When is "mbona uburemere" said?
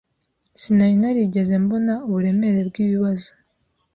1.63-2.59